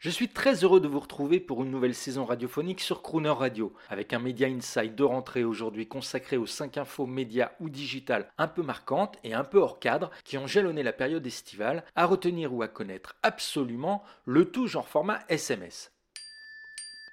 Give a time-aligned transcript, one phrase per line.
[0.00, 3.72] Je suis très heureux de vous retrouver pour une nouvelle saison radiophonique sur Crooner Radio,
[3.88, 8.46] avec un Media Insight de rentrée aujourd'hui consacré aux 5 infos médias ou digitales un
[8.46, 12.54] peu marquantes et un peu hors cadre qui ont jalonné la période estivale, à retenir
[12.54, 15.90] ou à connaître absolument, le tout genre format SMS.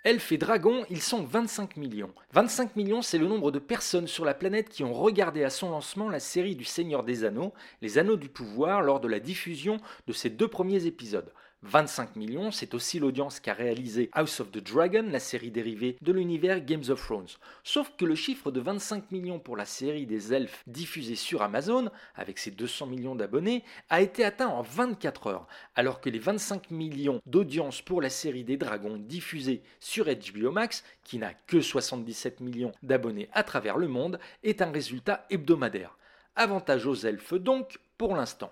[0.03, 2.13] Elf et Dragon, ils sont 25 millions.
[2.33, 5.71] 25 millions, c'est le nombre de personnes sur la planète qui ont regardé à son
[5.71, 9.77] lancement la série du Seigneur des Anneaux, les Anneaux du Pouvoir, lors de la diffusion
[10.05, 11.33] de ses deux premiers épisodes.
[11.65, 16.11] 25 millions, c'est aussi l'audience qu'a réalisé House of the Dragon, la série dérivée de
[16.11, 17.27] l'univers Games of Thrones.
[17.63, 21.89] Sauf que le chiffre de 25 millions pour la série des elfes diffusée sur Amazon,
[22.13, 26.69] avec ses 200 millions d'abonnés, a été atteint en 24 heures, alors que les 25
[26.69, 32.41] millions d'audience pour la série des dragons diffusée sur HBO Max, qui n'a que 77
[32.41, 35.97] millions d'abonnés à travers le monde, est un résultat hebdomadaire.
[36.35, 38.51] Avantage aux elfes donc pour l'instant.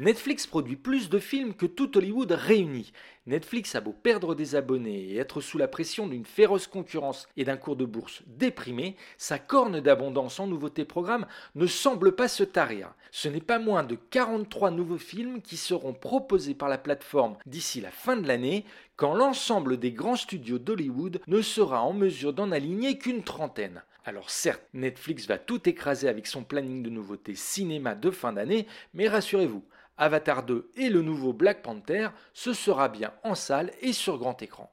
[0.00, 2.90] Netflix produit plus de films que tout Hollywood réuni.
[3.26, 7.44] Netflix a beau perdre des abonnés et être sous la pression d'une féroce concurrence et
[7.44, 12.44] d'un cours de bourse déprimé, sa corne d'abondance en nouveautés programmes ne semble pas se
[12.44, 12.94] tarir.
[13.10, 17.82] Ce n'est pas moins de 43 nouveaux films qui seront proposés par la plateforme d'ici
[17.82, 18.64] la fin de l'année,
[18.96, 23.82] quand l'ensemble des grands studios d'Hollywood ne sera en mesure d'en aligner qu'une trentaine.
[24.06, 28.66] Alors certes, Netflix va tout écraser avec son planning de nouveautés cinéma de fin d'année,
[28.94, 29.62] mais rassurez-vous,
[30.00, 34.40] Avatar 2 et le nouveau Black Panther, ce sera bien en salle et sur grand
[34.40, 34.72] écran.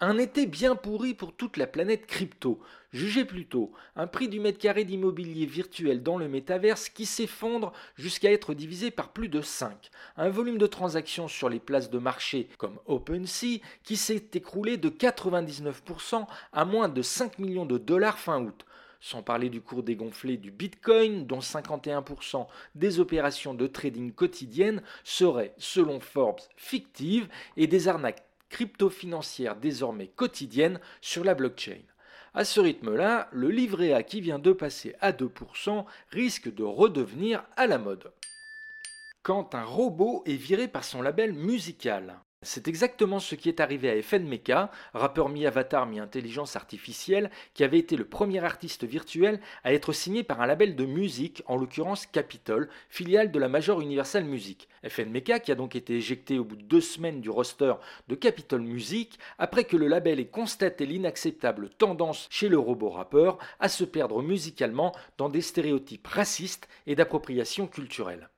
[0.00, 2.58] Un été bien pourri pour toute la planète crypto.
[2.94, 8.32] Jugez plutôt un prix du mètre carré d'immobilier virtuel dans le métaverse qui s'effondre jusqu'à
[8.32, 9.90] être divisé par plus de 5.
[10.16, 14.88] Un volume de transactions sur les places de marché comme OpenSea qui s'est écroulé de
[14.88, 18.64] 99% à moins de 5 millions de dollars fin août
[19.00, 25.54] sans parler du cours dégonflé du Bitcoin, dont 51% des opérations de trading quotidiennes seraient,
[25.58, 31.80] selon Forbes, fictives et des arnaques crypto-financières désormais quotidiennes sur la blockchain.
[32.34, 37.44] À ce rythme-là, le livret A qui vient de passer à 2% risque de redevenir
[37.56, 38.12] à la mode.
[39.22, 43.90] Quand un robot est viré par son label musical, c'est exactement ce qui est arrivé
[43.90, 44.26] à FN
[44.94, 50.40] rappeur mi-avatar mi-intelligence artificielle, qui avait été le premier artiste virtuel à être signé par
[50.40, 54.68] un label de musique, en l'occurrence Capitol, filiale de la Major Universal Music.
[54.88, 57.74] FN qui a donc été éjecté au bout de deux semaines du roster
[58.08, 63.36] de Capitol Music, après que le label ait constaté l'inacceptable tendance chez le robot rappeur
[63.58, 68.30] à se perdre musicalement dans des stéréotypes racistes et d'appropriation culturelle.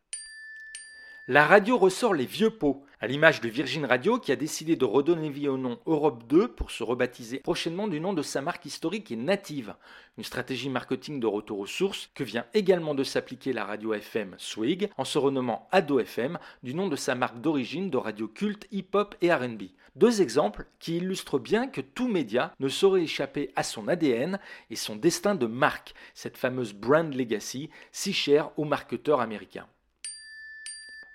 [1.28, 4.84] La radio ressort les vieux pots, à l'image de Virgin Radio qui a décidé de
[4.84, 8.66] redonner vie au nom Europe 2 pour se rebaptiser prochainement du nom de sa marque
[8.66, 9.77] historique et native.
[10.19, 14.34] Une stratégie marketing de retour aux sources que vient également de s'appliquer la radio FM
[14.37, 18.66] Swig en se renommant Ado FM du nom de sa marque d'origine de radio culte
[18.72, 19.62] hip-hop et RB.
[19.94, 24.41] Deux exemples qui illustrent bien que tout média ne saurait échapper à son ADN
[24.71, 29.69] et son destin de marque, cette fameuse brand legacy si chère aux marketeurs américains.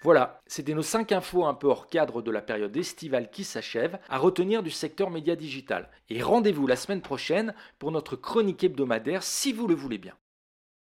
[0.04, 3.98] Voilà, c'était nos 5 infos un peu hors cadre de la période estivale qui s'achève,
[4.10, 5.90] à retenir du secteur média digital.
[6.10, 10.14] Et rendez-vous la semaine prochaine pour notre chronique hebdomadaire si vous le voulez bien.